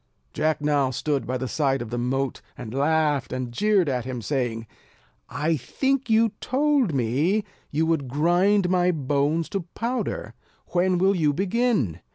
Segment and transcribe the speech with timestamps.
[0.33, 4.19] Jack now stood by the side of the moat, and laughed and jeered at him,
[4.19, 4.65] saying:
[5.29, 10.33] "I think you told me, you would grind my bones to powder.
[10.69, 11.99] When will you begin?"